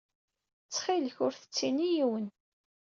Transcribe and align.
Ttxil-k, 0.63 1.17
ur 1.25 1.33
t-ttini 1.35 1.83
i 1.87 1.95
yiwen. 1.95 2.27